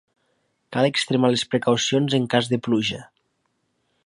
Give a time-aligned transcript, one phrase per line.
[0.77, 3.07] Cal extremar les precaucions en cas de pluja.